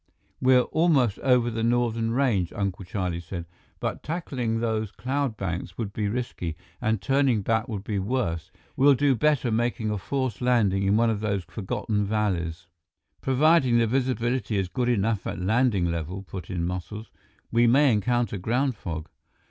"We're 0.41 0.61
almost 0.61 1.19
over 1.19 1.51
the 1.51 1.61
northern 1.61 2.09
range," 2.09 2.51
Uncle 2.53 2.83
Charlie 2.85 3.19
said. 3.19 3.45
"But 3.79 4.01
tackling 4.01 4.59
those 4.59 4.89
cloud 4.89 5.37
banks 5.37 5.77
would 5.77 5.93
be 5.93 6.07
risky, 6.07 6.55
and 6.81 6.99
turning 6.99 7.43
back 7.43 7.67
would 7.69 7.83
be 7.83 7.99
worse. 7.99 8.49
We'll 8.75 8.95
do 8.95 9.13
better 9.13 9.51
making 9.51 9.91
a 9.91 9.99
forced 9.99 10.41
landing 10.41 10.81
in 10.81 10.97
one 10.97 11.11
of 11.11 11.19
those 11.19 11.43
forgotten 11.43 12.03
valleys." 12.03 12.65
"Provided 13.21 13.79
the 13.79 13.85
visibility 13.85 14.57
is 14.57 14.69
good 14.69 14.89
enough 14.89 15.27
at 15.27 15.37
landing 15.39 15.91
level," 15.91 16.23
put 16.23 16.49
in 16.49 16.63
Muscles. 16.65 17.11
"We 17.51 17.67
may 17.67 17.93
encounter 17.93 18.39
ground 18.39 18.73
fog." 18.75 19.07